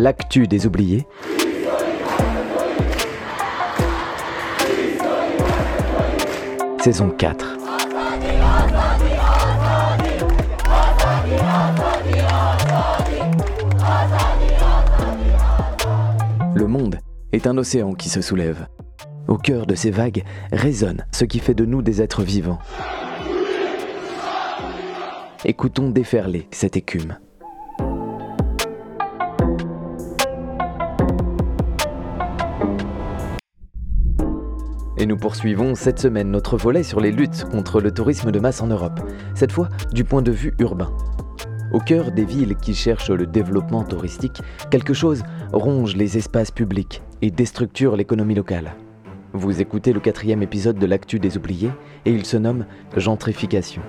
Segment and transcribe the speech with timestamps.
[0.00, 1.06] l'actu des oubliés.
[6.82, 7.58] Saison 4.
[16.54, 16.98] Le monde
[17.32, 18.66] est un océan qui se soulève.
[19.28, 22.58] Au cœur de ces vagues résonne ce qui fait de nous des êtres vivants.
[25.44, 27.16] Écoutons déferler cette écume.
[35.00, 38.60] Et nous poursuivons cette semaine notre volet sur les luttes contre le tourisme de masse
[38.60, 39.00] en Europe,
[39.34, 40.94] cette fois du point de vue urbain.
[41.72, 45.22] Au cœur des villes qui cherchent le développement touristique, quelque chose
[45.54, 48.74] ronge les espaces publics et déstructure l'économie locale.
[49.32, 51.70] Vous écoutez le quatrième épisode de l'actu des oubliés
[52.04, 53.80] et il se nomme Gentrification.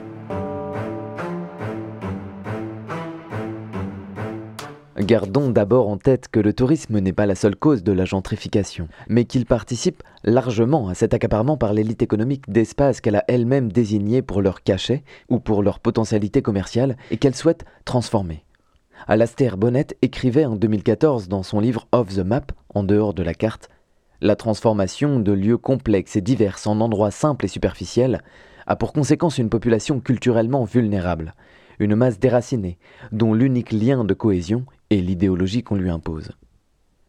[5.02, 8.88] Gardons d'abord en tête que le tourisme n'est pas la seule cause de la gentrification,
[9.10, 14.22] mais qu'il participe largement à cet accaparement par l'élite économique d'espaces qu'elle a elle-même désignés
[14.22, 18.44] pour leur cachet ou pour leur potentialité commerciale et qu'elle souhaite transformer.
[19.08, 23.34] Alastair Bonnet écrivait en 2014 dans son livre Off the Map, en dehors de la
[23.34, 23.70] carte,
[24.22, 28.22] La transformation de lieux complexes et divers en endroits simples et superficiels
[28.68, 31.34] a pour conséquence une population culturellement vulnérable,
[31.80, 32.78] une masse déracinée,
[33.12, 36.32] dont l'unique lien de cohésion est l'idéologie qu'on lui impose.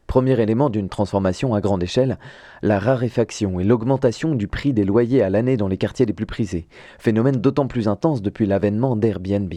[0.06, 2.19] Premier élément d'une transformation à grande échelle,
[2.61, 6.27] la raréfaction et l'augmentation du prix des loyers à l'année dans les quartiers les plus
[6.27, 6.66] prisés,
[6.98, 9.52] phénomène d'autant plus intense depuis l'avènement d'Airbnb.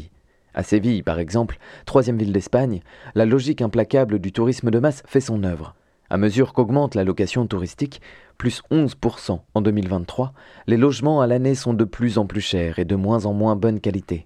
[0.54, 2.82] À Séville, par exemple, troisième ville d'Espagne,
[3.14, 5.76] la logique implacable du tourisme de masse fait son œuvre.
[6.10, 8.00] À mesure qu'augmente la location touristique,
[8.38, 10.34] plus 11% en 2023,
[10.68, 13.56] les logements à l'année sont de plus en plus chers et de moins en moins
[13.56, 14.26] bonne qualité.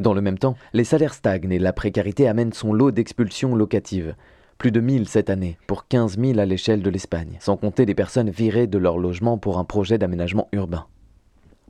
[0.00, 4.14] Dans le même temps, les salaires stagnent et la précarité amène son lot d'expulsions locatives.
[4.56, 7.94] Plus de 1000 cette année, pour 15 000 à l'échelle de l'Espagne, sans compter des
[7.94, 10.86] personnes virées de leur logement pour un projet d'aménagement urbain.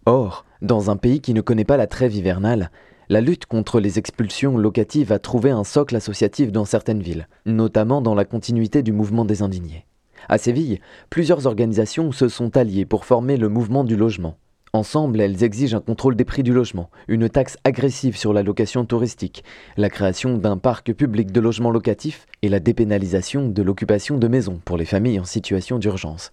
[0.06, 2.70] Or, dans un pays qui ne connaît pas la trêve hivernale,
[3.08, 8.00] la lutte contre les expulsions locatives a trouvé un socle associatif dans certaines villes, notamment
[8.00, 9.86] dans la continuité du mouvement des indignés.
[10.28, 10.78] À Séville,
[11.10, 14.36] plusieurs organisations se sont alliées pour former le mouvement du logement,
[14.72, 18.84] Ensemble, elles exigent un contrôle des prix du logement, une taxe agressive sur la location
[18.84, 19.42] touristique,
[19.76, 24.60] la création d'un parc public de logements locatifs et la dépénalisation de l'occupation de maisons
[24.64, 26.30] pour les familles en situation d'urgence.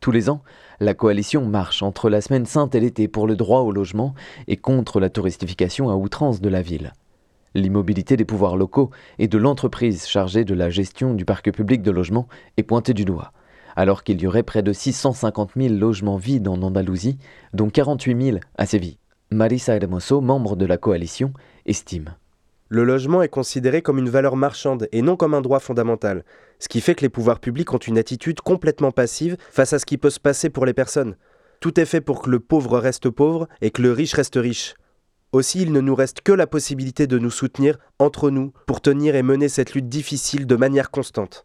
[0.00, 0.40] Tous les ans,
[0.80, 4.14] la coalition marche entre la semaine sainte et l'été pour le droit au logement
[4.48, 6.94] et contre la touristification à outrance de la ville.
[7.54, 11.90] L'immobilité des pouvoirs locaux et de l'entreprise chargée de la gestion du parc public de
[11.90, 13.32] logement est pointée du doigt
[13.76, 17.18] alors qu'il y aurait près de 650 000 logements vides en Andalousie,
[17.52, 18.98] dont 48 000 à Séville.
[19.30, 21.32] Marisa Hermoso, membre de la coalition,
[21.66, 22.14] estime.
[22.68, 26.24] Le logement est considéré comme une valeur marchande et non comme un droit fondamental,
[26.58, 29.86] ce qui fait que les pouvoirs publics ont une attitude complètement passive face à ce
[29.86, 31.16] qui peut se passer pour les personnes.
[31.60, 34.74] Tout est fait pour que le pauvre reste pauvre et que le riche reste riche.
[35.34, 39.16] Aussi, il ne nous reste que la possibilité de nous soutenir entre nous pour tenir
[39.16, 41.44] et mener cette lutte difficile de manière constante.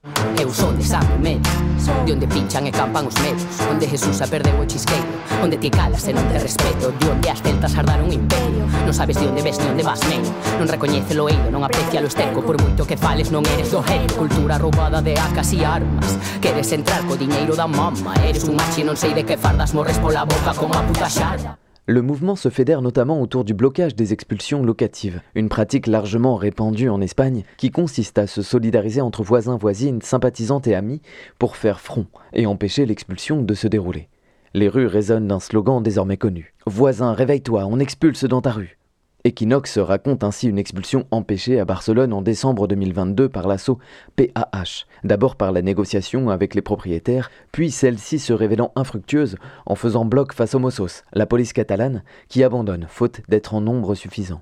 [21.89, 26.88] Le mouvement se fédère notamment autour du blocage des expulsions locatives, une pratique largement répandue
[26.88, 31.01] en Espagne qui consiste à se solidariser entre voisins, voisines, sympathisantes et amis
[31.39, 34.07] pour faire front et empêcher l'expulsion de se dérouler.
[34.53, 36.53] Les rues résonnent d'un slogan désormais connu.
[36.67, 38.78] Voisin, réveille-toi, on expulse dans ta rue.
[39.25, 43.77] Equinox raconte ainsi une expulsion empêchée à Barcelone en décembre 2022 par l'assaut
[44.16, 49.36] PAH, d'abord par la négociation avec les propriétaires, puis celle-ci se révélant infructueuse
[49.66, 53.94] en faisant bloc face aux Mossos, la police catalane, qui abandonne faute d'être en nombre
[53.94, 54.42] suffisant.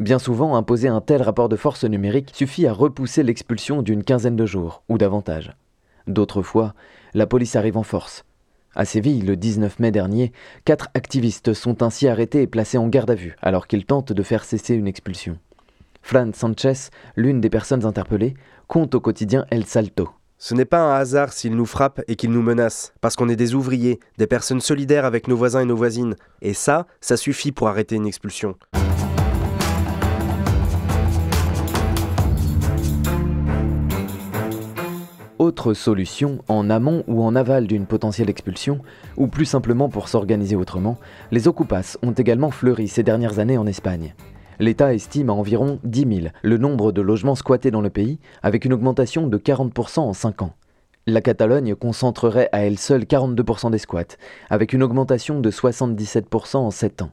[0.00, 4.36] Bien souvent, imposer un tel rapport de force numérique suffit à repousser l'expulsion d'une quinzaine
[4.36, 5.52] de jours, ou davantage.
[6.06, 6.72] D'autres fois,
[7.12, 8.24] la police arrive en force,
[8.74, 10.32] à Séville, le 19 mai dernier,
[10.64, 14.22] quatre activistes sont ainsi arrêtés et placés en garde à vue alors qu'ils tentent de
[14.22, 15.38] faire cesser une expulsion.
[16.02, 18.34] Fran Sanchez, l'une des personnes interpellées,
[18.66, 20.10] compte au quotidien El Salto.
[20.38, 23.36] Ce n'est pas un hasard s'ils nous frappent et qu'ils nous menacent, parce qu'on est
[23.36, 26.14] des ouvriers, des personnes solidaires avec nos voisins et nos voisines.
[26.42, 28.54] Et ça, ça suffit pour arrêter une expulsion.
[35.58, 38.78] Autre solution, en amont ou en aval d'une potentielle expulsion,
[39.16, 40.98] ou plus simplement pour s'organiser autrement,
[41.32, 44.14] les ocupas ont également fleuri ces dernières années en Espagne.
[44.60, 48.66] L'État estime à environ 10 000 le nombre de logements squattés dans le pays, avec
[48.66, 50.52] une augmentation de 40% en 5 ans.
[51.08, 54.16] La Catalogne concentrerait à elle seule 42% des squats,
[54.50, 57.10] avec une augmentation de 77% en 7 ans.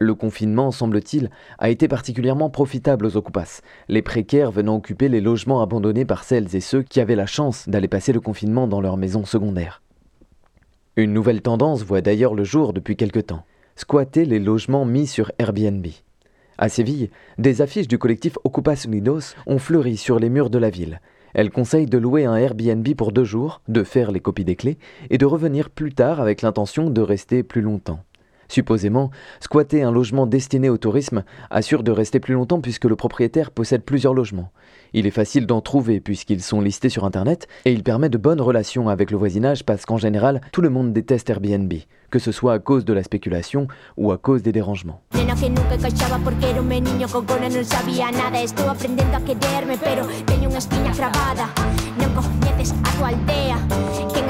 [0.00, 5.60] Le confinement, semble-t-il, a été particulièrement profitable aux Okupas, les précaires venant occuper les logements
[5.60, 8.96] abandonnés par celles et ceux qui avaient la chance d'aller passer le confinement dans leur
[8.96, 9.82] maison secondaire.
[10.96, 13.44] Une nouvelle tendance voit d'ailleurs le jour depuis quelque temps
[13.78, 15.86] squatter les logements mis sur Airbnb.
[16.58, 20.70] À Séville, des affiches du collectif Ocupas Unidos ont fleuri sur les murs de la
[20.70, 21.00] ville.
[21.32, 24.78] Elles conseillent de louer un Airbnb pour deux jours, de faire les copies des clés
[25.10, 28.00] et de revenir plus tard avec l'intention de rester plus longtemps.
[28.48, 29.10] Supposément,
[29.40, 33.82] squatter un logement destiné au tourisme assure de rester plus longtemps puisque le propriétaire possède
[33.82, 34.50] plusieurs logements.
[34.94, 38.40] Il est facile d'en trouver puisqu'ils sont listés sur Internet et il permet de bonnes
[38.40, 41.72] relations avec le voisinage parce qu'en général, tout le monde déteste Airbnb,
[42.10, 43.68] que ce soit à cause de la spéculation
[43.98, 45.02] ou à cause des dérangements.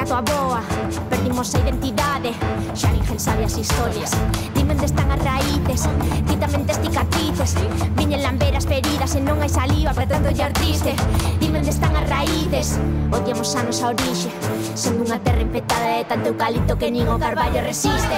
[0.09, 0.63] tua boa
[1.11, 2.33] Perdimos a identidade
[2.73, 4.11] Xa ninguén sabe as historias.
[4.55, 5.85] Dime onde están as raíces.
[6.29, 7.53] Quítame tamén cicatrices.
[7.99, 10.97] Viñen lamberas feridas e non hai saliva pretendo lle artiste
[11.37, 12.81] Dime onde están as raíces.
[13.13, 14.33] Odiamos anos a orixe.
[14.73, 18.17] Son unha terra infectada de tanto eucalipto que nin o carballo resiste.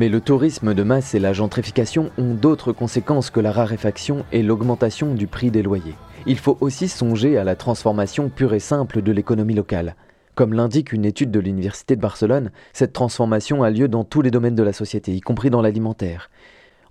[0.00, 4.42] Mais le tourisme de masse et la gentrification ont d'autres conséquences que la raréfaction et
[4.42, 5.94] l'augmentation du prix des loyers.
[6.24, 9.96] Il faut aussi songer à la transformation pure et simple de l'économie locale.
[10.34, 14.30] Comme l'indique une étude de l'Université de Barcelone, cette transformation a lieu dans tous les
[14.30, 16.30] domaines de la société, y compris dans l'alimentaire.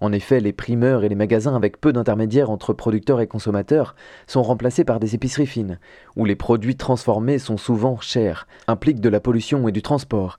[0.01, 3.95] En effet, les primeurs et les magasins avec peu d'intermédiaires entre producteurs et consommateurs
[4.27, 5.79] sont remplacés par des épiceries fines,
[6.15, 10.37] où les produits transformés sont souvent chers, impliquent de la pollution et du transport,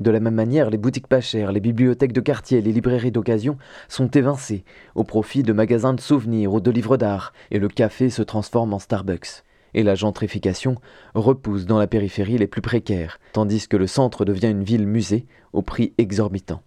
[0.00, 3.58] de la même manière, les boutiques pas chères, les bibliothèques de quartier, les librairies d'occasion
[3.88, 4.64] sont évincées
[4.94, 8.74] au profit de magasins de souvenirs ou de livres d'art, et le café se transforme
[8.74, 9.44] en Starbucks.
[9.74, 10.76] Et la gentrification
[11.14, 15.26] repousse dans la périphérie les plus précaires, tandis que le centre devient une ville musée
[15.52, 16.62] au prix exorbitant.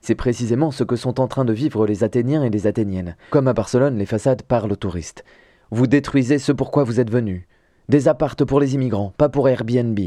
[0.00, 3.16] C'est précisément ce que sont en train de vivre les Athéniens et les Athéniennes.
[3.30, 5.24] Comme à Barcelone, les façades parlent aux touristes.
[5.70, 7.42] Vous détruisez ce pourquoi vous êtes venus.
[7.88, 9.98] Des appartes pour les immigrants, pas pour Airbnb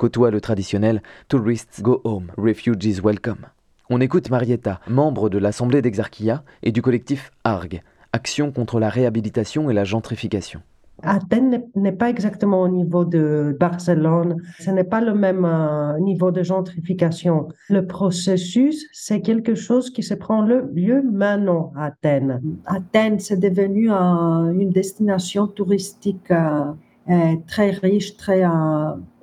[0.00, 3.44] côtoie le traditionnel Tourists Go Home, Refugees Welcome.
[3.90, 7.82] On écoute Marietta, membre de l'Assemblée d'Exarchia et du collectif ARG,
[8.14, 10.62] Action contre la réhabilitation et la gentrification.
[11.02, 16.30] Athènes n'est pas exactement au niveau de Barcelone, ce n'est pas le même euh, niveau
[16.30, 17.48] de gentrification.
[17.68, 22.40] Le processus, c'est quelque chose qui se prend le lieu maintenant à Athènes.
[22.64, 28.44] Athènes, c'est devenu une destination touristique euh, très riche, très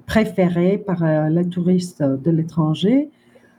[0.07, 3.09] euh, préféré par euh, les touristes de l'étranger.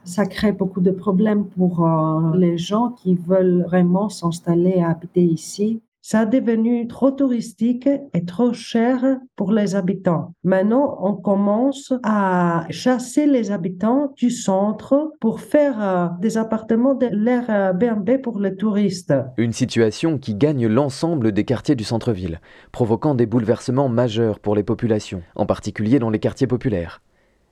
[0.04, 5.22] Ça crée beaucoup de problèmes pour euh, les gens qui veulent vraiment s'installer et habiter
[5.22, 10.32] ici ça a devenu trop touristique et trop cher pour les habitants.
[10.42, 17.08] Maintenant, on commence à chasser les habitants du centre pour faire euh, des appartements de
[17.12, 19.12] l'air Airbnb pour les touristes.
[19.36, 22.40] Une situation qui gagne l'ensemble des quartiers du centre-ville,
[22.72, 27.02] provoquant des bouleversements majeurs pour les populations, en particulier dans les quartiers populaires.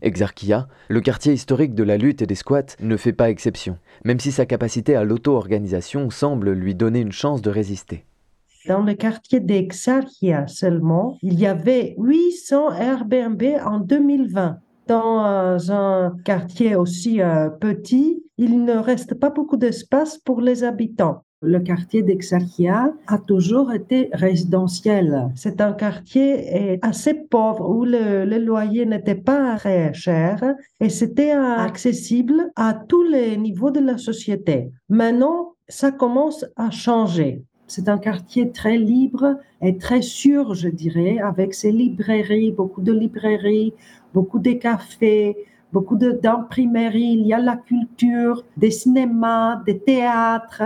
[0.00, 4.18] Exarchia, le quartier historique de la lutte et des squats, ne fait pas exception, même
[4.18, 8.06] si sa capacité à l'auto-organisation semble lui donner une chance de résister.
[8.68, 14.58] Dans le quartier d'Exarchia seulement, il y avait 800 Airbnb en 2020.
[14.88, 20.64] Dans euh, un quartier aussi euh, petit, il ne reste pas beaucoup d'espace pour les
[20.64, 21.23] habitants.
[21.42, 25.28] Le quartier d'Exarchia a toujours été résidentiel.
[25.37, 30.42] C'est un quartier assez pauvre où le, le loyer n'était pas très cher
[30.80, 34.73] et c'était accessible à tous les niveaux de la société.
[34.88, 37.44] Maintenant, ça commence à changer.
[37.68, 42.92] C'est un quartier très libre et très sûr, je dirais, avec ses librairies, beaucoup de
[42.92, 43.75] librairies,
[44.14, 45.37] beaucoup de cafés,
[45.73, 47.14] beaucoup d'imprimeries.
[47.18, 50.62] Il y a la culture, des cinémas, des théâtres.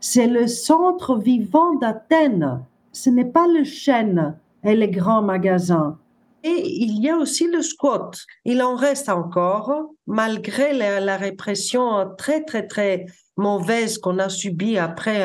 [0.00, 2.60] C'est le centre vivant d'Athènes.
[2.90, 5.99] Ce n'est pas le chêne et les grands magasins.
[6.42, 8.18] Et il y a aussi le squat.
[8.44, 13.06] Il en reste encore, malgré la, répression très, très, très
[13.36, 15.24] mauvaise qu'on a subie après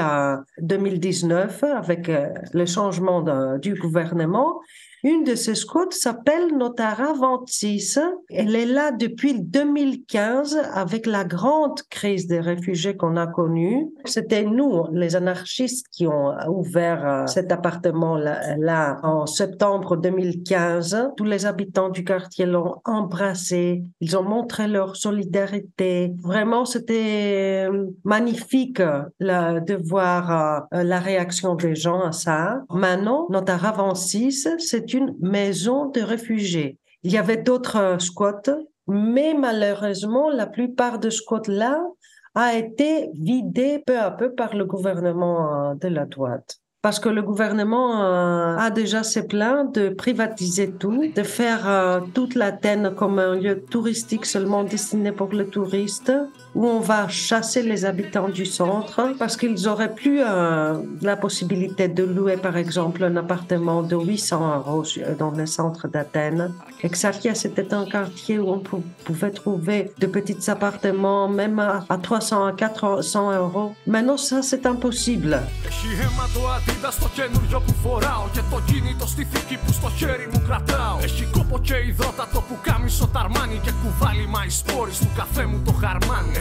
[0.60, 3.22] 2019 euh, avec euh, le changement
[3.58, 4.62] du gouvernement.
[5.06, 8.00] Une de ces scouts s'appelle Notara 26.
[8.28, 13.86] Elle est là depuis 2015 avec la grande crise des réfugiés qu'on a connue.
[14.06, 21.12] C'était nous, les anarchistes, qui ont ouvert euh, cet appartement-là là, en septembre 2015.
[21.16, 23.84] Tous les habitants du quartier l'ont embrassé.
[24.02, 26.14] Ils ont montré leur solidarité.
[26.24, 32.64] Vraiment, c'était euh, magnifique de voir euh, la réaction des gens à ça.
[32.72, 36.78] Maintenant, Notara 26, c'est une maison de réfugiés.
[37.04, 41.80] Il y avait d'autres squats, mais malheureusement, la plupart de squats-là
[42.36, 46.58] a été vidé peu à peu par le gouvernement euh, de la droite.
[46.82, 52.02] Parce que le gouvernement euh, a déjà ses plans de privatiser tout, de faire euh,
[52.14, 56.12] toute l'Athènes comme un lieu touristique seulement destiné pour les touristes,
[56.56, 61.88] où on va chasser les habitants du centre parce qu'ils auraient plus euh, la possibilité
[61.90, 64.84] de louer par exemple un appartement de 800 euros
[65.20, 66.54] dans le centre d'Athènes.
[66.82, 72.52] Exarchia, c'était un quartier où on pouvait trouver de petits appartements même à, 300 à
[72.54, 73.74] 400 euros.
[73.86, 75.42] Maintenant, ça, c'est impossible.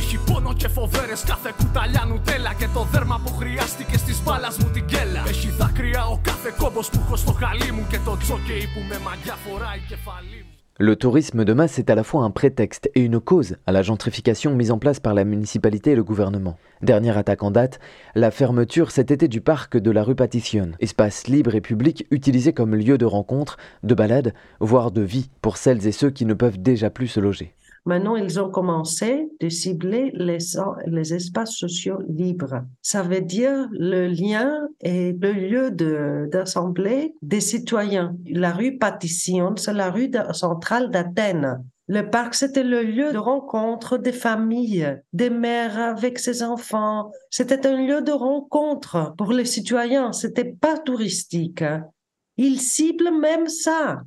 [0.03, 4.69] Έχει πόνο και φοβέρες κάθε κουταλιά νουτέλα Και το δέρμα που χρειάστηκε στις μπάλας μου
[4.73, 8.65] την κέλα Έχει δάκρυα ο κάθε κόμπος που έχω στο χαλί μου Και το τζόκεϊ
[8.73, 12.29] που με μαγιά φοράει κεφαλή μου Le tourisme de masse est à la fois un
[12.29, 16.05] prétexte et une cause à la gentrification mise en place par la municipalité et le
[16.05, 16.57] gouvernement.
[16.81, 17.81] Dernière attaque en date,
[18.15, 22.53] la fermeture cet été du parc de la rue Patition, espace libre et public utilisé
[22.53, 26.33] comme lieu de rencontre, de balade, voire de vie pour celles et ceux qui ne
[26.33, 27.53] peuvent déjà plus se loger.
[27.86, 30.38] Maintenant, ils ont commencé de cibler les,
[30.86, 32.62] les espaces sociaux libres.
[32.80, 35.70] Ça veut dire le lien et le lieu
[36.30, 38.16] d'assemblée des citoyens.
[38.26, 41.62] La rue Patition, c'est la rue centrale d'Athènes.
[41.86, 47.10] Le parc, c'était le lieu de rencontre des familles, des mères avec ses enfants.
[47.28, 50.12] C'était un lieu de rencontre pour les citoyens.
[50.12, 51.62] C'était pas touristique.
[52.38, 54.02] Ils ciblent même ça.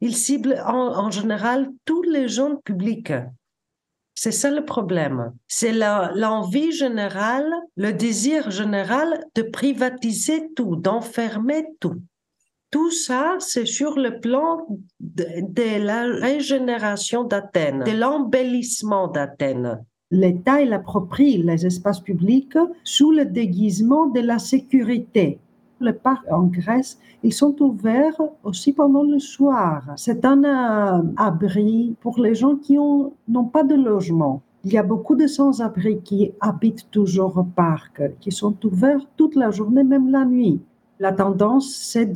[0.00, 3.12] Il cible en, général tous les jeunes publics.
[4.14, 5.32] C'est ça le problème.
[5.48, 12.00] C'est l'envie générale, le désir général de privatiser tout, d'enfermer tout.
[12.70, 14.66] Tout ça, c'est sur le plan
[15.00, 19.82] de, la régénération d'Athènes, de l'embellissement d'Athènes.
[20.10, 25.38] L'État, il approprie les espaces publics sous le déguisement de la sécurité
[25.80, 29.82] les parcs en Grèce, ils sont ouverts aussi pendant le soir.
[29.96, 34.42] C'est un euh, abri pour les gens qui n'ont pas de logement.
[34.64, 39.36] Il y a beaucoup de sans-abri qui habitent toujours au parc, qui sont ouverts toute
[39.36, 40.60] la journée, même la nuit.
[40.98, 42.06] La tendance, c'est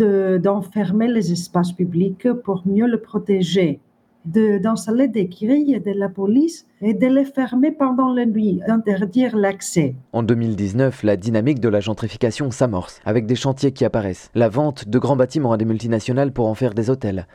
[0.40, 3.80] d'enfermer les espaces publics pour mieux le protéger
[4.24, 9.94] d'installer des grilles de la police et de les fermer pendant la nuit, d'interdire l'accès.
[10.12, 14.88] En 2019, la dynamique de la gentrification s'amorce, avec des chantiers qui apparaissent, la vente
[14.88, 17.26] de grands bâtiments à des multinationales pour en faire des hôtels.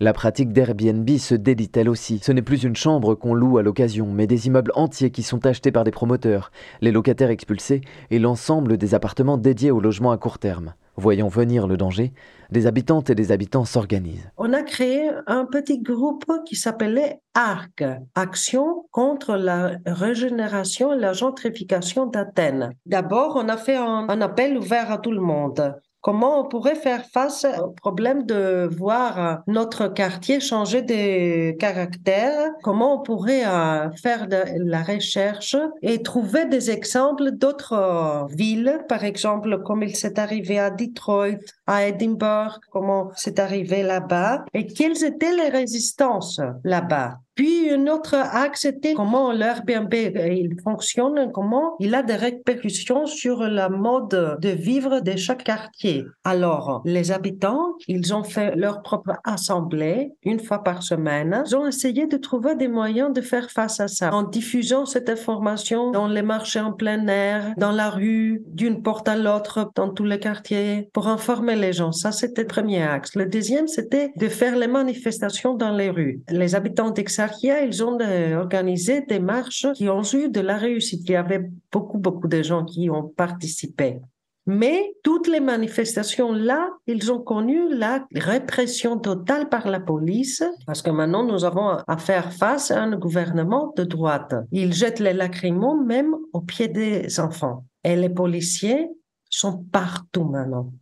[0.00, 2.20] La pratique d'Airbnb se dédie elle aussi.
[2.22, 5.44] Ce n'est plus une chambre qu'on loue à l'occasion, mais des immeubles entiers qui sont
[5.44, 7.80] achetés par des promoteurs, les locataires expulsés
[8.12, 10.74] et l'ensemble des appartements dédiés au logement à court terme.
[10.94, 12.12] Voyant venir le danger,
[12.52, 14.30] des habitantes et des habitants s'organisent.
[14.36, 17.82] On a créé un petit groupe qui s'appelait ARC,
[18.14, 22.70] Action contre la régénération et la gentrification d'Athènes.
[22.86, 25.74] D'abord, on a fait un appel ouvert à tout le monde.
[26.00, 32.50] Comment on pourrait faire face au problème de voir notre quartier changer de caractère?
[32.62, 38.80] Comment on pourrait euh, faire de la recherche et trouver des exemples d'autres euh, villes,
[38.88, 44.66] par exemple, comme il s'est arrivé à Detroit, à Edinburgh, comment c'est arrivé là-bas et
[44.66, 47.18] quelles étaient les résistances là-bas?
[47.38, 53.44] Puis un autre axe était comment l'Airbnb il fonctionne, comment il a des répercussions sur
[53.44, 56.04] la mode de vivre de chaque quartier.
[56.24, 61.44] Alors, les habitants, ils ont fait leur propre assemblée une fois par semaine.
[61.46, 65.08] Ils ont essayé de trouver des moyens de faire face à ça en diffusant cette
[65.08, 69.90] information dans les marchés en plein air, dans la rue, d'une porte à l'autre, dans
[69.90, 71.92] tous les quartiers, pour informer les gens.
[71.92, 73.14] Ça, c'était le premier axe.
[73.14, 76.20] Le deuxième, c'était de faire les manifestations dans les rues.
[76.30, 81.02] Les habitants d'Exar ils ont euh, organisé des marches qui ont eu de la réussite.
[81.08, 84.00] Il y avait beaucoup, beaucoup de gens qui ont participé.
[84.46, 90.80] Mais toutes les manifestations là, ils ont connu la répression totale par la police parce
[90.80, 94.34] que maintenant nous avons à faire face à un gouvernement de droite.
[94.50, 97.66] Ils jettent les lacrymons même aux pieds des enfants.
[97.84, 98.88] Et les policiers
[99.28, 100.72] sont partout maintenant.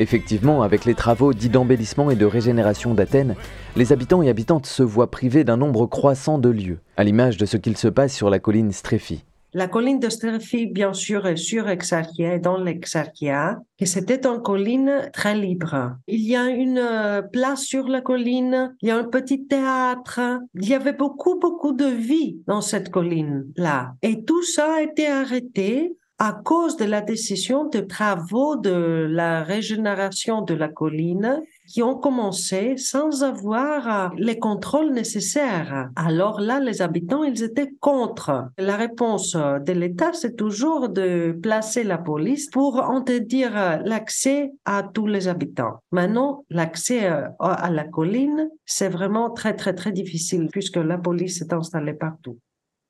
[0.00, 3.36] Effectivement, avec les travaux dits d'embellissement et de régénération d'Athènes,
[3.76, 7.44] les habitants et habitantes se voient privés d'un nombre croissant de lieux, à l'image de
[7.44, 9.26] ce qu'il se passe sur la colline Stréphie.
[9.52, 14.40] La colline de Stréphie, bien sûr, est sur Exarchia et dans l'Exarchia, que c'était une
[14.40, 15.96] colline très libre.
[16.08, 20.20] Il y a une euh, place sur la colline, il y a un petit théâtre,
[20.54, 23.96] il y avait beaucoup, beaucoup de vie dans cette colline-là.
[24.00, 29.42] Et tout ça a été arrêté à cause de la décision de travaux de la
[29.42, 35.88] régénération de la colline qui ont commencé sans avoir les contrôles nécessaires.
[35.96, 38.50] Alors là, les habitants, ils étaient contre.
[38.58, 45.06] La réponse de l'État, c'est toujours de placer la police pour interdire l'accès à tous
[45.06, 45.78] les habitants.
[45.90, 51.40] Maintenant, l'accès euh, à la colline, c'est vraiment très, très, très difficile puisque la police
[51.40, 52.36] est installée partout.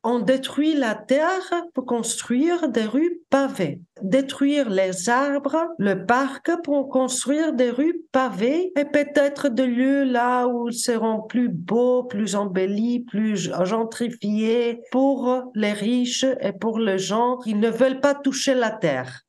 [0.03, 6.89] On détruit la terre pour construire des rues pavées, détruire les arbres, le parc pour
[6.89, 12.35] construire des rues pavées et peut-être des lieux là où ils seront plus beaux, plus
[12.35, 18.55] embellis, plus gentrifiés pour les riches et pour les gens qui ne veulent pas toucher
[18.55, 19.21] la terre.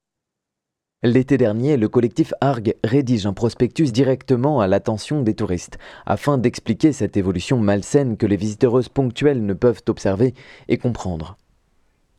[1.05, 6.93] L'été dernier, le collectif ARG rédige un prospectus directement à l'attention des touristes, afin d'expliquer
[6.93, 10.33] cette évolution malsaine que les visiteuses ponctuelles ne peuvent observer
[10.69, 11.37] et comprendre.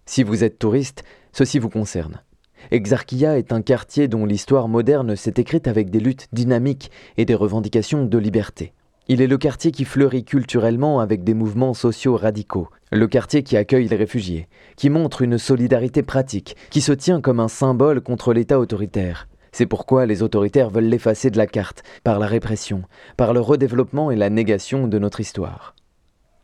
[0.05, 2.21] Si vous êtes touriste, ceci vous concerne.
[2.71, 7.35] Exarchia est un quartier dont l'histoire moderne s'est écrite avec des luttes dynamiques et des
[7.35, 8.73] revendications de liberté.
[9.09, 13.57] Il est le quartier qui fleurit culturellement avec des mouvements sociaux radicaux, le quartier qui
[13.57, 18.31] accueille les réfugiés, qui montre une solidarité pratique, qui se tient comme un symbole contre
[18.31, 19.27] l'État autoritaire.
[19.51, 22.83] C'est pourquoi les autoritaires veulent l'effacer de la carte, par la répression,
[23.17, 25.75] par le redéveloppement et la négation de notre histoire.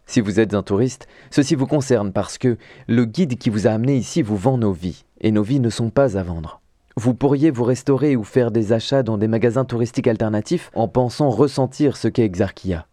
[0.05, 3.71] Si vous êtes un touriste, ceci vous concerne parce que le guide qui vous a
[3.71, 6.59] amené ici vous vend nos vies, et nos vies ne sont pas à vendre.
[6.95, 11.29] Vous pourriez vous restaurer ou faire des achats dans des magasins touristiques alternatifs en pensant
[11.29, 12.87] ressentir ce qu'est Exarchia.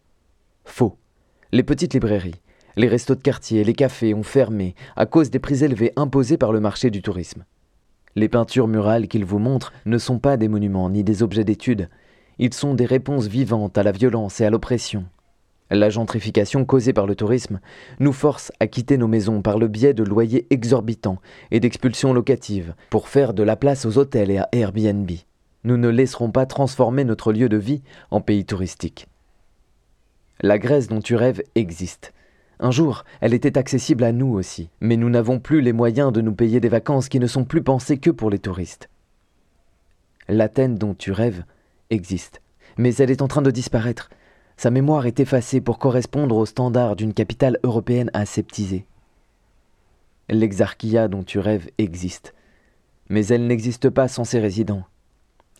[0.64, 0.96] Faux.
[1.52, 2.40] Les petites librairies,
[2.76, 6.52] les restos de quartier, les cafés ont fermé à cause des prix élevés imposés par
[6.52, 7.44] le marché du tourisme.
[8.14, 11.88] Les peintures murales qu'ils vous montrent ne sont pas des monuments ni des objets d'étude,
[12.38, 15.04] ils sont des réponses vivantes à la violence et à l'oppression.
[15.70, 17.60] La gentrification causée par le tourisme
[17.98, 21.18] nous force à quitter nos maisons par le biais de loyers exorbitants
[21.50, 25.10] et d'expulsions locatives pour faire de la place aux hôtels et à Airbnb.
[25.64, 29.08] Nous ne laisserons pas transformer notre lieu de vie en pays touristique.
[30.40, 32.12] La Grèce dont tu rêves existe.
[32.60, 36.20] Un jour, elle était accessible à nous aussi, mais nous n'avons plus les moyens de
[36.20, 38.88] nous payer des vacances qui ne sont plus pensées que pour les touristes.
[40.28, 41.44] L'Athènes dont tu rêves
[41.90, 42.40] existe,
[42.76, 44.10] mais elle est en train de disparaître
[44.56, 48.86] sa mémoire est effacée pour correspondre aux standards d'une capitale européenne aseptisée.
[50.28, 52.34] L'exarchia dont tu rêves existe,
[53.08, 54.84] mais elle n'existe pas sans ses résidents.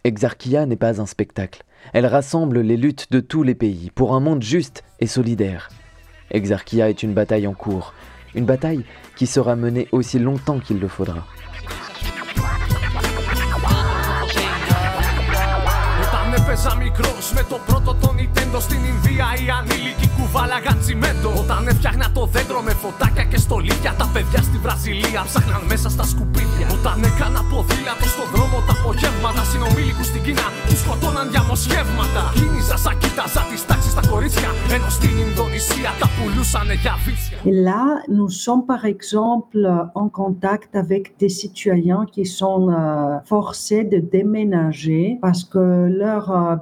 [0.05, 4.21] Exarchia n'est pas un spectacle, elle rassemble les luttes de tous les pays pour un
[4.21, 5.69] monde juste et solidaire.
[6.31, 7.93] Exarchia est une bataille en cours,
[8.35, 11.27] une bataille qui sera menée aussi longtemps qu'il le faudra.
[17.27, 19.27] Έπαιζα μικρό με το πρώτο το Nintendo στην Ινδία.
[19.41, 21.31] Οι ανήλικοι κουβάλαγαν τσιμέντο.
[21.43, 23.93] Όταν έφτιαχνα το δέντρο με φωτάκια και στολίδια.
[24.01, 26.67] Τα παιδιά στη Βραζιλία ψάχναν μέσα στα σκουπίδια.
[26.77, 29.43] Όταν έκανα ποδήλατο στον δρόμο τα απογεύματα.
[29.51, 32.23] Συνομήλικους στην Κίνα τους σκοτώναν διαμοσχεύματα.
[32.37, 34.51] Κίνηζα σαν κοίταζα τις τάξεις στα κορίτσια.
[34.75, 37.39] Ενώ στην Ινδονησία τα πουλούσαν για βίτσια.
[37.51, 37.85] Et là,
[38.17, 39.63] nous sommes par exemple
[40.03, 42.75] en contact avec des citoyens qui sont euh,
[43.35, 45.65] forcés de déménager parce que
[46.03, 46.57] leur euh,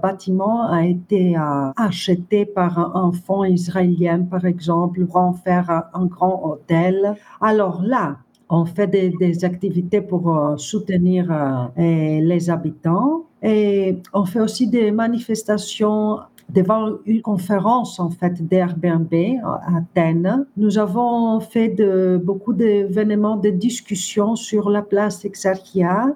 [0.62, 6.40] a été euh, acheté par un fonds israélien, par exemple, pour en faire un grand
[6.44, 7.14] hôtel.
[7.40, 14.40] Alors là, on fait des, activités pour euh, soutenir euh, les habitants et on fait
[14.40, 20.46] aussi des manifestations devant une conférence en fait d'Airbnb à Athènes.
[20.56, 21.74] Nous avons fait
[22.18, 26.14] beaucoup d'événements de discussion sur la place Exarchia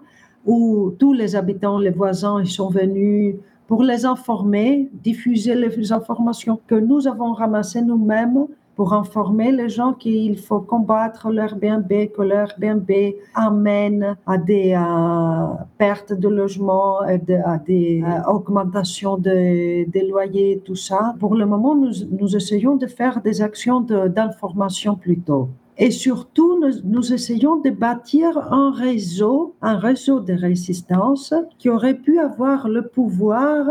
[0.48, 3.36] où tous les habitants, les voisins, ils sont venus
[3.68, 9.92] pour les informer, diffuser les informations que nous avons ramassées nous-mêmes pour informer les gens
[9.92, 12.90] qu'il faut combattre l'Airbnb, que l'Airbnb
[13.34, 21.14] amène à des euh, pertes de logement, à des euh, augmentations de, loyers, tout ça.
[21.18, 25.50] Pour le moment, nous essayons de faire des actions d'information plutôt.
[25.80, 31.94] Et surtout, nous, nous, essayons de bâtir un réseau, un réseau de résistance qui aurait
[31.94, 33.64] pu avoir le pouvoir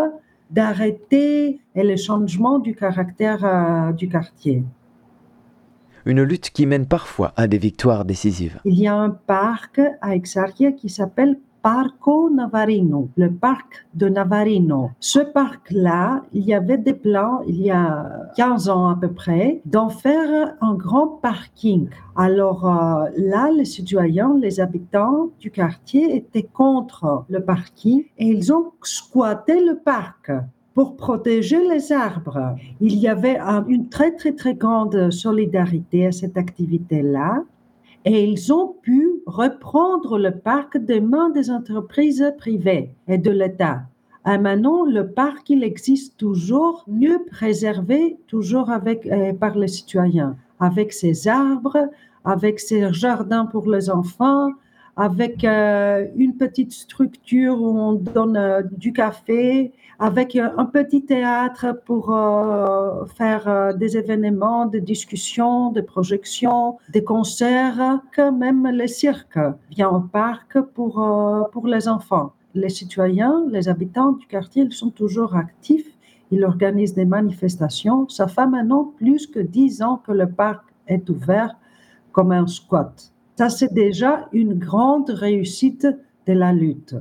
[0.50, 4.64] d'arrêter le changement du caractère euh, du quartier.
[6.06, 8.62] Une lutte qui mène parfois à des victoires décisives.
[8.64, 14.92] Il y a un parc à Exarchia qui s'appelle Parco Navarino, le parc de Navarino.
[15.02, 19.62] Ce parc-là, il y avait des plans, il y a 15 ans à peu près,
[19.66, 21.90] d'en faire un grand parking.
[22.16, 28.54] Alors euh, là, les citoyens, les habitants du quartier étaient contre le parking et ils
[28.54, 30.32] ont squatté le parc
[30.74, 32.56] pour protéger les arbres.
[32.80, 37.44] Il y avait une très, très, très grande solidarité à cette activité-là
[38.10, 43.82] et ils ont pu reprendre le parc des mains des entreprises privées et de l'État.
[44.26, 50.38] Et maintenant, le parc, il existe toujours, mieux préservé, toujours avec, euh, par les citoyens,
[50.62, 51.90] avec ses arbres,
[52.24, 54.52] avec ses jardins pour les enfants,
[54.96, 61.04] avec euh, une petite structure où on donne euh, du café, avec euh, un petit
[61.06, 62.06] théâtre pour
[63.16, 70.02] faire des événements, des discussions, des projections, des concerts, que même le cirque vient au
[70.02, 70.94] parc pour,
[71.52, 72.34] pour les enfants.
[72.54, 75.98] Les citoyens, les habitants du quartier, ils sont toujours actifs,
[76.32, 78.08] ils organisent des manifestations.
[78.10, 81.56] Ça fait maintenant plus que dix ans que le parc est ouvert
[82.12, 83.12] comme un squat.
[83.38, 85.88] Ça, c'est déjà une grande réussite
[86.26, 86.96] de la lutte.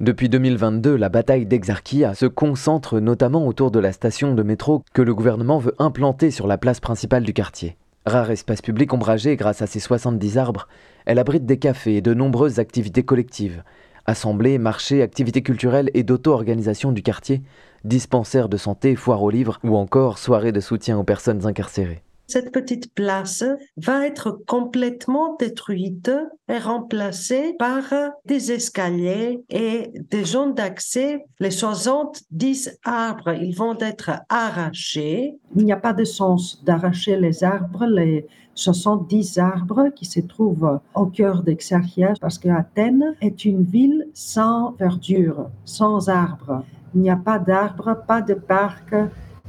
[0.00, 5.02] Depuis 2022, la bataille d'Exarchia se concentre notamment autour de la station de métro que
[5.02, 7.76] le gouvernement veut implanter sur la place principale du quartier.
[8.06, 10.68] Rare espace public ombragé grâce à ses 70 arbres,
[11.04, 13.64] elle abrite des cafés et de nombreuses activités collectives.
[14.06, 17.42] Assemblées, marchés, activités culturelles et d'auto-organisation du quartier,
[17.82, 22.52] dispensaires de santé, foires aux livres ou encore soirées de soutien aux personnes incarcérées cette
[22.52, 23.42] petite place
[23.78, 26.10] va être complètement détruite
[26.48, 27.84] et remplacée par
[28.26, 31.24] des escaliers et des zones d'accès.
[31.40, 35.38] Les 70 arbres, ils vont être arrachés.
[35.56, 40.80] Il n'y a pas de sens d'arracher les arbres, les 70 arbres qui se trouvent
[40.94, 46.62] au cœur d'Exarchia parce qu'Athènes est une ville sans verdure, sans arbres.
[46.94, 48.94] Il n'y a pas d'arbres, pas de parcs,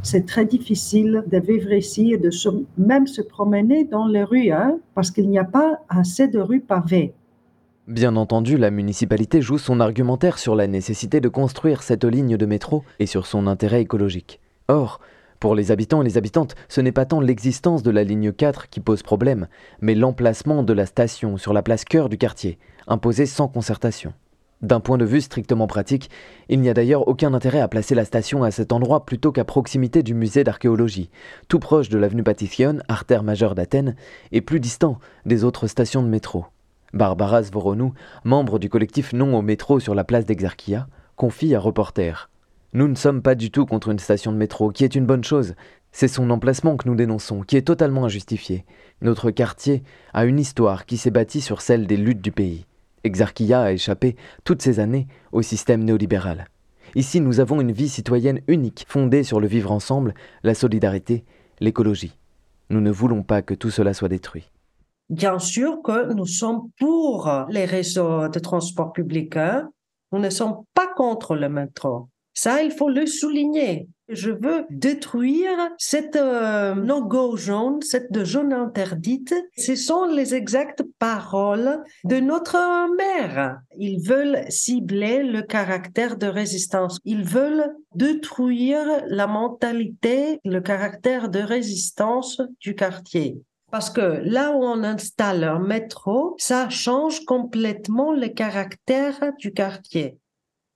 [0.01, 2.29] c'est très difficile de vivre ici et de
[2.77, 6.61] même se promener dans les rues, hein, parce qu'il n'y a pas assez de rues
[6.61, 7.13] pavées.
[7.87, 12.45] Bien entendu, la municipalité joue son argumentaire sur la nécessité de construire cette ligne de
[12.45, 14.39] métro et sur son intérêt écologique.
[14.67, 14.99] Or,
[15.39, 18.69] pour les habitants et les habitantes, ce n'est pas tant l'existence de la ligne 4
[18.69, 19.47] qui pose problème,
[19.81, 24.13] mais l'emplacement de la station sur la place cœur du quartier, imposé sans concertation.
[24.61, 26.09] D'un point de vue strictement pratique,
[26.49, 29.45] il n'y a d'ailleurs aucun intérêt à placer la station à cet endroit plutôt qu'à
[29.45, 31.09] proximité du musée d'archéologie,
[31.47, 33.95] tout proche de l'avenue Patithion, artère majeure d'Athènes,
[34.33, 36.45] et plus distant des autres stations de métro.
[36.93, 37.93] Barbara Zvoronou,
[38.25, 42.29] membre du collectif Non au métro sur la place d'Exarchia, confie à Reporter.
[42.73, 45.23] Nous ne sommes pas du tout contre une station de métro, qui est une bonne
[45.23, 45.55] chose.
[45.91, 48.65] C'est son emplacement que nous dénonçons, qui est totalement injustifié.
[49.01, 52.65] Notre quartier a une histoire qui s'est bâtie sur celle des luttes du pays.
[53.03, 56.47] Exarchia a échappé toutes ces années au système néolibéral.
[56.95, 61.23] Ici, nous avons une vie citoyenne unique, fondée sur le vivre ensemble, la solidarité,
[61.59, 62.17] l'écologie.
[62.69, 64.49] Nous ne voulons pas que tout cela soit détruit.
[65.09, 69.37] Bien sûr que nous sommes pour les réseaux de transport public.
[69.37, 69.69] Hein.
[70.11, 72.09] Nous ne sommes pas contre le métro.
[72.33, 73.87] Ça, il faut le souligner.
[74.09, 79.35] Je veux détruire cette euh, no-go jaune, cette jaune interdite.
[79.55, 82.57] Ce sont les exactes paroles de notre
[82.97, 83.59] mère.
[83.77, 86.99] Ils veulent cibler le caractère de résistance.
[87.05, 93.37] Ils veulent détruire la mentalité, le caractère de résistance du quartier.
[93.71, 100.17] Parce que là où on installe un métro, ça change complètement le caractère du quartier.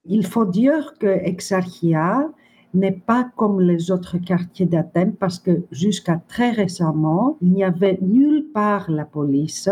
[0.06, 2.30] Il faut dire que Exarchia
[2.74, 8.00] n'est pas comme les autres quartiers d'Athènes parce que jusqu'à très récemment, il n'y avait
[8.02, 9.70] nulle part la police.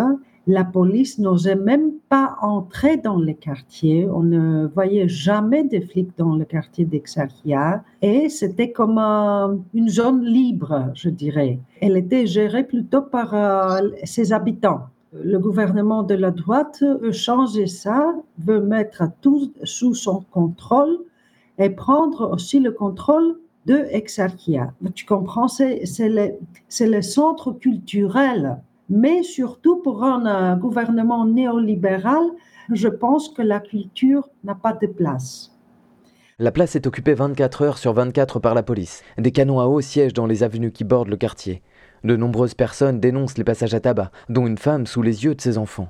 [0.47, 4.07] La police n'osait même pas entrer dans les quartiers.
[4.09, 7.83] On ne voyait jamais de flics dans le quartier d'Exarchia.
[8.01, 8.97] Et c'était comme
[9.73, 11.59] une zone libre, je dirais.
[11.81, 14.87] Elle était gérée plutôt par euh, ses habitants.
[15.13, 20.99] Le gouvernement de la droite veut changer ça, veut mettre tout sous son contrôle
[21.57, 24.71] et prendre aussi le contrôle de Exarchia.
[24.95, 28.57] Tu comprends, c'est le, centre culturel,
[28.89, 32.23] mais surtout pour un gouvernement néolibéral,
[32.71, 35.51] je pense que la culture n'a pas de place.
[36.39, 39.03] La place est occupée 24 heures sur 24 par la police.
[39.17, 41.61] Des canons à eau siègent dans les avenues qui bordent le quartier.
[42.03, 45.41] De nombreuses personnes dénoncent les passages à tabac, dont une femme sous les yeux de
[45.41, 45.89] ses enfants.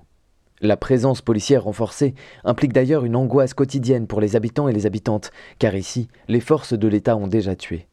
[0.60, 5.32] La présence policière renforcée implique d'ailleurs une angoisse quotidienne pour les habitants et les habitantes,
[5.58, 7.88] car ici, les forces de l'État ont déjà tué.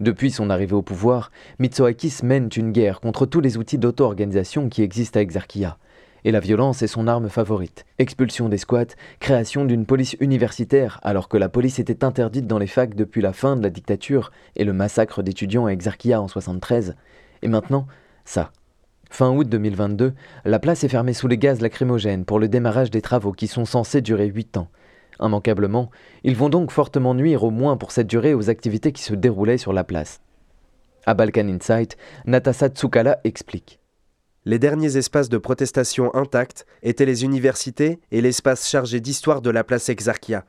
[0.00, 4.82] Depuis son arrivée au pouvoir, Mitsoakis mène une guerre contre tous les outils d'auto-organisation qui
[4.82, 5.78] existent à Exarchia,
[6.24, 7.84] Et la violence est son arme favorite.
[7.98, 12.66] Expulsion des squats, création d'une police universitaire alors que la police était interdite dans les
[12.66, 16.96] facs depuis la fin de la dictature et le massacre d'étudiants à Exarchia en 73.
[17.44, 17.86] Et maintenant,
[18.24, 18.50] ça.
[19.10, 23.02] Fin août 2022, la place est fermée sous les gaz lacrymogènes pour le démarrage des
[23.02, 24.68] travaux qui sont censés durer 8 ans.
[25.20, 25.90] Immanquablement,
[26.24, 29.58] ils vont donc fortement nuire au moins pour cette durée aux activités qui se déroulaient
[29.58, 30.20] sur la place.
[31.06, 33.78] À Balkan Insight, Natasa Tsukala explique.
[34.46, 39.64] Les derniers espaces de protestation intacts étaient les universités et l'espace chargé d'histoire de la
[39.64, 40.44] place Exarchia.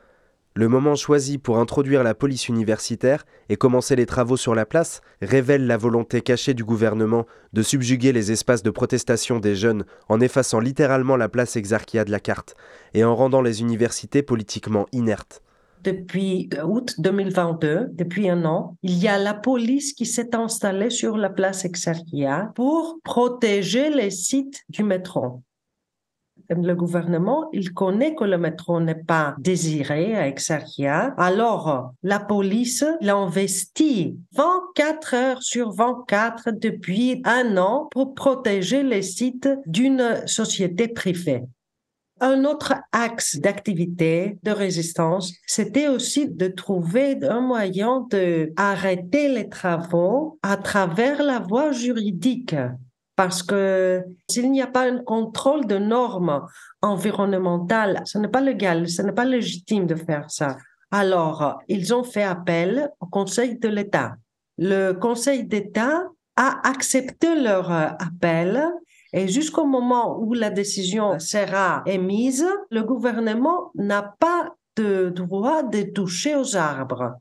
[0.57, 5.01] Le moment choisi pour introduire la police universitaire et commencer les travaux sur la place
[5.21, 10.21] révèle la volonté cachée du gouvernement de subjuguer les espaces de protestation des jeunes en
[10.21, 12.55] effaçant littéralement la place Exarchia de la carte
[12.93, 15.41] et en rendant les universités politiquement inertes
[15.83, 21.15] depuis août 2022, depuis un an, il y a la police qui s'est installée sur
[21.15, 25.43] la place Exarchia pour protéger les sites du métro.
[26.49, 31.13] Le gouvernement, il connaît que le métro n'est pas désiré à Exarchia.
[31.17, 39.01] Alors, la police l'a investi 24 heures sur 24 depuis un an pour protéger les
[39.01, 41.43] sites d'une société privée.
[42.21, 49.49] Un autre axe d'activité de résistance, c'était aussi de trouver un moyen de arrêter les
[49.49, 52.55] travaux à travers la voie juridique.
[53.15, 56.45] Parce que s'il n'y a pas un contrôle de normes
[56.81, 60.57] environnementales, ce n'est pas légal, ce n'est pas légitime de faire ça.
[60.91, 64.15] Alors, ils ont fait appel au Conseil de l'État.
[64.57, 66.03] Le Conseil d'État
[66.35, 68.69] a accepté leur appel
[69.13, 75.83] et jusqu'au moment où la décision sera émise, le gouvernement n'a pas de droit de
[75.83, 77.13] toucher aux arbres.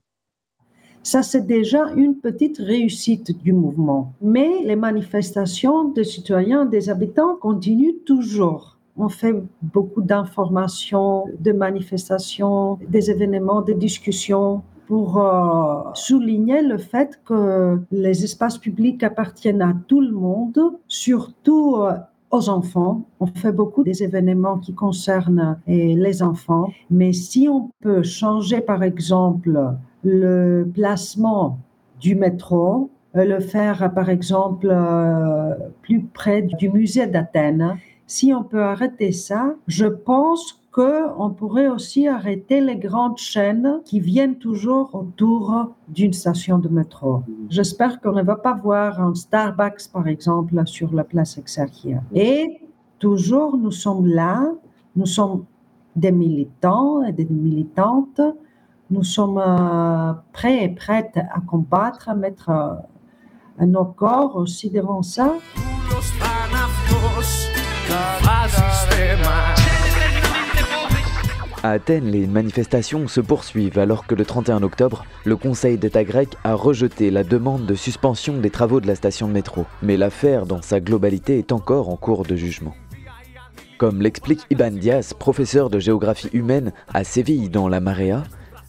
[1.05, 4.15] Ça, c'est déjà une petite réussite du mouvement.
[4.23, 8.79] Mais les manifestations des citoyens, des habitants continuent toujours.
[8.97, 17.21] On fait beaucoup d'informations, de manifestations, des événements, des discussions pour euh, souligner le fait
[17.27, 21.93] que les espaces publics appartiennent à tout le monde, surtout euh,
[22.35, 23.03] aux enfants.
[23.21, 28.61] On fait beaucoup des événements qui concernent euh, les enfants, mais si on peut changer
[28.61, 31.59] par exemple le placement
[32.01, 34.75] du métro, le faire par exemple
[35.83, 42.09] plus près du musée d'Athènes, si on peut arrêter ça, je pense qu'on pourrait aussi
[42.09, 47.23] arrêter les grandes chaînes qui viennent toujours autour d'une station de métro.
[47.49, 52.03] J'espère qu'on ne va pas voir un Starbucks, par exemple, sur la place Exarchia.
[52.13, 52.61] Et
[52.99, 54.51] toujours, nous sommes là,
[54.97, 55.45] nous sommes
[55.95, 58.21] des militants et des militantes,
[58.91, 65.03] nous sommes euh, prêts et prêtes à combattre, à mettre euh, nos corps aussi devant
[65.03, 65.35] ça.
[71.65, 76.37] À Athènes, les manifestations se poursuivent alors que le 31 octobre, le Conseil d'État grec
[76.45, 79.65] a rejeté la demande de suspension des travaux de la station de métro.
[79.81, 82.75] Mais l'affaire, dans sa globalité, est encore en cours de jugement.
[83.79, 88.25] Comme l'explique Iban Diaz, professeur de géographie humaine à Séville dans la Marea,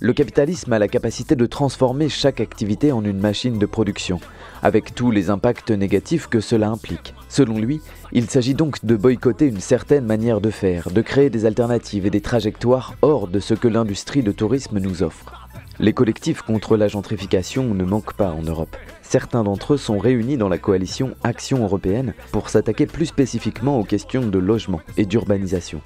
[0.05, 4.19] le capitalisme a la capacité de transformer chaque activité en une machine de production,
[4.61, 7.15] avec tous les impacts négatifs que cela implique.
[7.27, 11.47] Selon lui, il s'agit donc de boycotter une certaine manière de faire, de créer des
[11.47, 15.49] alternatives et des trajectoires hors de ce que l'industrie de tourisme nous offre.
[15.79, 18.77] Les collectifs contre la gentrification ne manquent pas en Europe.
[19.01, 23.83] Certains d'entre eux sont réunis dans la coalition Action européenne pour s'attaquer plus spécifiquement aux
[23.83, 25.81] questions de logement et d'urbanisation.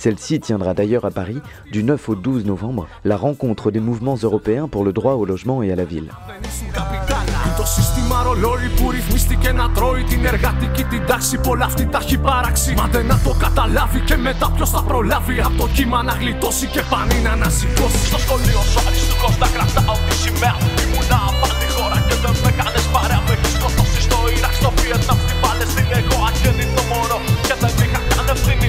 [0.00, 1.40] Celle-ci tiendra d'ailleurs à Paris
[1.72, 5.62] du 9 au 12 novembre, la rencontre des mouvements européens pour le droit au logement
[5.62, 6.10] et à la ville.
[7.56, 11.38] Το σύστημα ρολόι που ρυθμίστηκε να τρώει την εργατική την τάξη.
[11.38, 12.74] Πολλά αυτή τα έχει παράξει.
[12.78, 15.40] Μα δεν να το καταλάβει και μετά ποιο θα προλάβει.
[15.40, 18.00] Από το κύμα να γλιτώσει και πανί να ανασηκώσει.
[18.10, 20.56] Στο σχολείο σου αριστούχο να κρατάω τη σημαία.
[20.82, 21.44] Ήμουνα απ'
[21.76, 23.20] χώρα και δεν με κάνες παρέα.
[23.26, 25.92] Με έχει σκοτώσει στο Ιράκ, στο Βιετνάμ, στην Παλαιστίνη.
[26.00, 28.68] Εγώ αγέννητο μωρό και δεν είχα καν ευθύνη.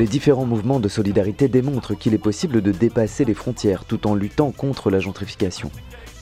[0.00, 4.14] Les différents mouvements de solidarité démontrent qu'il est possible de dépasser les frontières tout en
[4.14, 5.70] luttant contre la gentrification.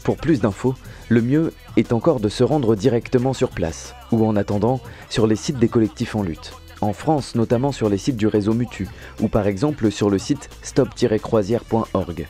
[0.03, 0.75] Pour plus d'infos,
[1.09, 5.37] le mieux est encore de se rendre directement sur place, ou en attendant, sur les
[5.37, 6.55] sites des collectifs en lutte.
[6.81, 8.89] En France, notamment sur les sites du réseau Mutu,
[9.21, 12.27] ou par exemple sur le site stop-croisière.org.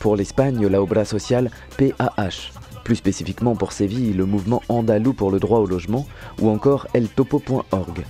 [0.00, 2.50] Pour l'Espagne, la Obra Social PAH.
[2.82, 6.08] Plus spécifiquement pour Séville, le mouvement andalou pour le droit au logement,
[6.40, 8.04] ou encore eltopo.org.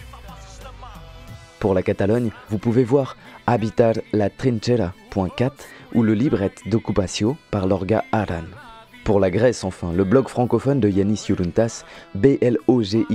[1.60, 3.16] Pour la Catalogne, vous pouvez voir
[3.46, 5.52] Habitar la Trinchera.cat
[5.94, 8.44] ou le libret d'Occupatio par l'orga Aran.
[9.04, 13.08] Pour la Grèce, enfin, le blog francophone de Yanis Youruntas, blogyyy.net,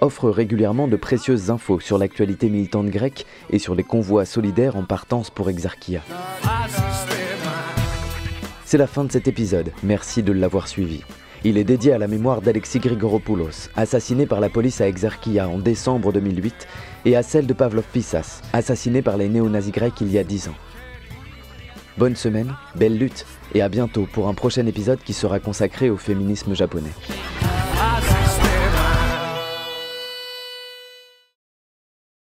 [0.00, 4.84] offre régulièrement de précieuses infos sur l'actualité militante grecque et sur les convois solidaires en
[4.84, 6.00] partance pour Exarchia.
[8.64, 11.02] C'est la fin de cet épisode, merci de l'avoir suivi.
[11.46, 15.58] Il est dédié à la mémoire d'Alexis Grigoropoulos, assassiné par la police à Exarchia en
[15.58, 16.66] décembre 2008,
[17.04, 20.48] et à celle de Pavlov Pissas, assassiné par les néo-nazis grecs il y a 10
[20.48, 20.54] ans.
[21.98, 25.98] Bonne semaine, belle lutte, et à bientôt pour un prochain épisode qui sera consacré au
[25.98, 26.92] féminisme japonais.